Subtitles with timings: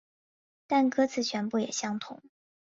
[0.65, 2.23] 但歌词全部也相同。